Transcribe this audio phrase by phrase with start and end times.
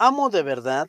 [0.00, 0.88] Amo de verdad,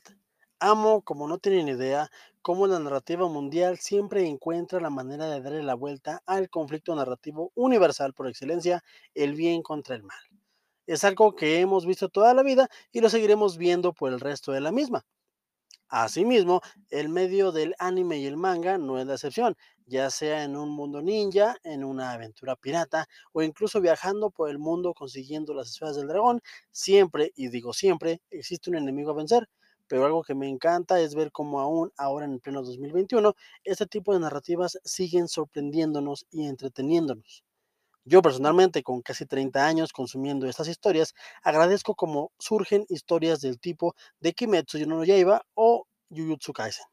[0.60, 2.10] amo como no tienen idea,
[2.42, 7.52] cómo la narrativa mundial siempre encuentra la manera de darle la vuelta al conflicto narrativo
[7.56, 8.84] universal por excelencia,
[9.14, 10.18] el bien contra el mal.
[10.88, 14.52] Es algo que hemos visto toda la vida y lo seguiremos viendo por el resto
[14.54, 15.06] de la misma.
[15.90, 19.56] Asimismo, el medio del anime y el manga no es la excepción,
[19.88, 24.60] ya sea en un mundo ninja, en una aventura pirata o incluso viajando por el
[24.60, 26.42] mundo consiguiendo las esferas del dragón,
[26.72, 29.50] siempre, y digo siempre, existe un enemigo a vencer.
[29.88, 33.88] Pero algo que me encanta es ver cómo aún ahora en el pleno 2021, este
[33.88, 37.44] tipo de narrativas siguen sorprendiéndonos y entreteniéndonos.
[38.10, 41.14] Yo personalmente, con casi 30 años consumiendo estas historias,
[41.44, 46.88] agradezco cómo surgen historias del tipo de Kimetsu no Yaiba o Jujutsu Kaisen,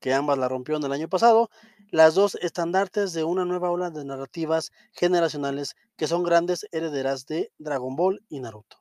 [0.00, 1.50] que ambas la rompieron el año pasado,
[1.90, 7.52] las dos estandartes de una nueva ola de narrativas generacionales que son grandes herederas de
[7.58, 8.78] Dragon Ball y Naruto.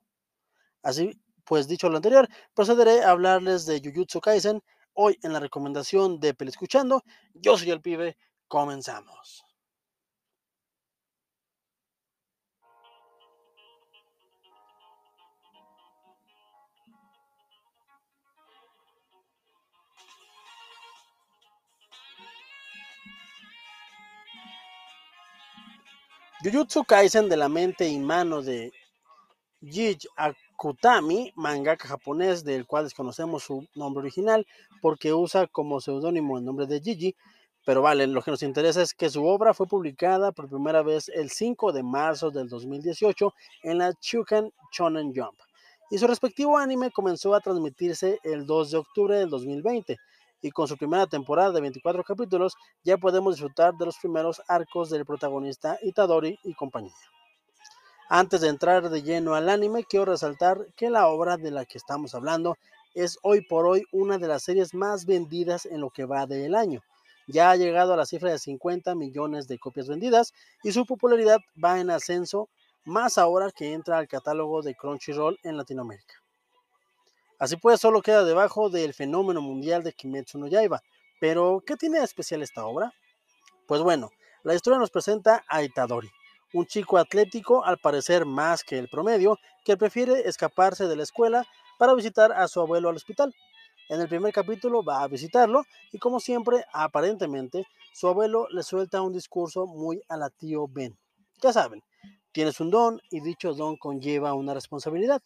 [0.81, 6.21] Así pues, dicho lo anterior, procederé a hablarles de Jujutsu Kaisen hoy en la recomendación
[6.21, 7.03] de Escuchando.
[7.33, 8.15] Yo soy el pibe,
[8.47, 9.46] comenzamos.
[26.43, 28.71] Jujutsu Kaisen de la mente y mano de
[29.61, 34.45] Jiji Akutami, mangaka japonés del cual desconocemos su nombre original
[34.79, 37.15] porque usa como seudónimo el nombre de Jiji,
[37.65, 41.09] pero vale, lo que nos interesa es que su obra fue publicada por primera vez
[41.09, 45.39] el 5 de marzo del 2018 en la Chukan Shonen Jump
[45.89, 49.97] y su respectivo anime comenzó a transmitirse el 2 de octubre del 2020
[50.41, 54.89] y con su primera temporada de 24 capítulos ya podemos disfrutar de los primeros arcos
[54.89, 56.93] del protagonista Itadori y compañía.
[58.09, 61.77] Antes de entrar de lleno al anime, quiero resaltar que la obra de la que
[61.77, 62.55] estamos hablando
[62.93, 66.55] es hoy por hoy una de las series más vendidas en lo que va del
[66.55, 66.81] año.
[67.27, 71.39] Ya ha llegado a la cifra de 50 millones de copias vendidas y su popularidad
[71.61, 72.49] va en ascenso
[72.85, 76.15] más ahora que entra al catálogo de Crunchyroll en Latinoamérica.
[77.39, 80.81] Así pues, solo queda debajo del fenómeno mundial de Kimetsu no Yaiba.
[81.19, 82.93] Pero, ¿qué tiene de especial esta obra?
[83.67, 84.09] Pues bueno,
[84.43, 86.09] la historia nos presenta a Itadori,
[86.53, 91.45] un chico atlético, al parecer más que el promedio, que prefiere escaparse de la escuela
[91.77, 93.33] para visitar a su abuelo al hospital.
[93.89, 99.01] En el primer capítulo va a visitarlo y como siempre, aparentemente, su abuelo le suelta
[99.01, 100.97] un discurso muy a la tío Ben.
[101.41, 101.83] Ya saben,
[102.31, 105.21] tienes un don y dicho don conlleva una responsabilidad.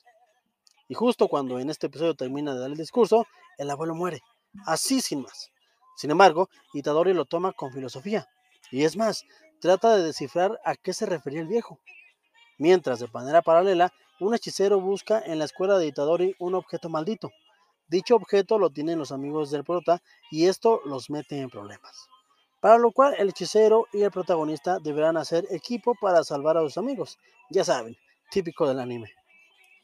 [0.91, 3.25] Y justo cuando en este episodio termina de dar el discurso,
[3.57, 4.19] el abuelo muere,
[4.65, 5.49] así sin más.
[5.95, 8.27] Sin embargo, Itadori lo toma con filosofía.
[8.71, 9.23] Y es más,
[9.61, 11.79] trata de descifrar a qué se refería el viejo.
[12.57, 17.31] Mientras, de manera paralela, un hechicero busca en la escuela de Itadori un objeto maldito.
[17.87, 22.09] Dicho objeto lo tienen los amigos del prota y esto los mete en problemas.
[22.59, 26.77] Para lo cual el hechicero y el protagonista deberán hacer equipo para salvar a sus
[26.77, 27.17] amigos.
[27.49, 27.95] Ya saben,
[28.29, 29.20] típico del anime.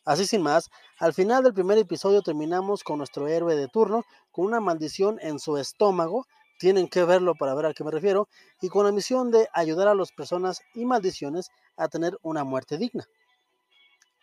[0.07, 0.69] Así sin más,
[0.99, 5.37] al final del primer episodio terminamos con nuestro héroe de turno con una maldición en
[5.37, 6.25] su estómago,
[6.59, 8.29] tienen que verlo para ver a qué me refiero,
[8.61, 12.77] y con la misión de ayudar a las personas y maldiciones a tener una muerte
[12.77, 13.03] digna.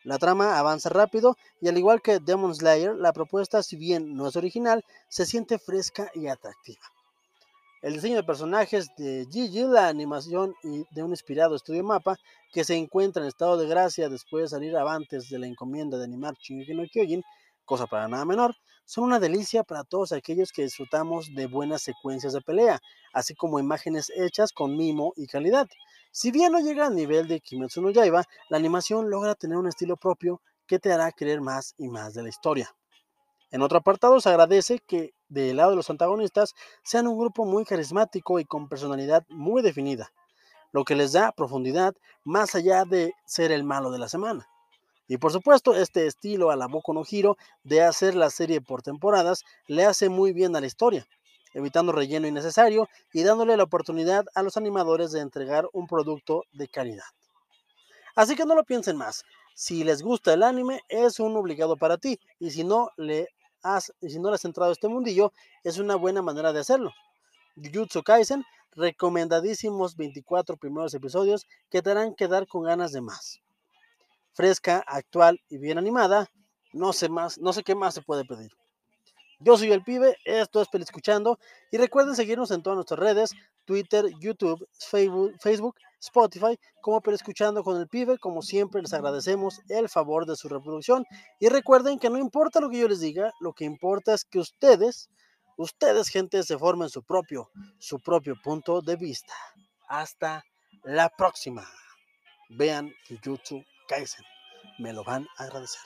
[0.04, 4.26] La trama avanza rápido y al igual que Demon Slayer, la propuesta, si bien no
[4.26, 6.93] es original, se siente fresca y atractiva.
[7.84, 12.16] El diseño de personajes de Gigi, la animación y de un inspirado estudio mapa
[12.50, 16.04] que se encuentra en estado de gracia después de salir avantes de la encomienda de
[16.04, 17.22] animar Shingeki no Kyojin,
[17.66, 18.56] cosa para nada menor,
[18.86, 22.80] son una delicia para todos aquellos que disfrutamos de buenas secuencias de pelea,
[23.12, 25.68] así como imágenes hechas con mimo y calidad.
[26.10, 29.68] Si bien no llega al nivel de Kimetsu no Yaiba, la animación logra tener un
[29.68, 32.74] estilo propio que te hará querer más y más de la historia.
[33.54, 37.64] En otro apartado se agradece que del lado de los antagonistas sean un grupo muy
[37.64, 40.10] carismático y con personalidad muy definida,
[40.72, 41.94] lo que les da profundidad
[42.24, 44.48] más allá de ser el malo de la semana.
[45.06, 48.82] Y por supuesto, este estilo a la Boku no Hiro de hacer la serie por
[48.82, 51.06] temporadas le hace muy bien a la historia,
[51.52, 56.66] evitando relleno innecesario y dándole la oportunidad a los animadores de entregar un producto de
[56.66, 57.06] calidad.
[58.16, 59.22] Así que no lo piensen más.
[59.54, 62.18] Si les gusta el anime, es un obligado para ti.
[62.40, 63.28] Y si no le
[64.00, 65.32] y si no le has entrado a este mundillo,
[65.62, 66.92] es una buena manera de hacerlo.
[67.56, 73.40] Jujutsu Kaisen, recomendadísimos 24 primeros episodios que te harán quedar con ganas de más.
[74.32, 76.28] Fresca, actual y bien animada,
[76.72, 78.50] no sé más, no sé qué más se puede pedir.
[79.44, 81.38] Yo soy el pibe, esto es Escuchando
[81.70, 83.32] y recuerden seguirnos en todas nuestras redes,
[83.66, 88.16] Twitter, YouTube, Facebook, Spotify como escuchando con el pibe.
[88.18, 91.04] Como siempre les agradecemos el favor de su reproducción
[91.40, 94.38] y recuerden que no importa lo que yo les diga, lo que importa es que
[94.38, 95.10] ustedes,
[95.58, 99.34] ustedes gente se formen su propio, su propio punto de vista.
[99.88, 100.42] Hasta
[100.84, 101.68] la próxima.
[102.48, 104.24] Vean Jujutsu Kaisen.
[104.78, 105.82] Me lo van a agradecer.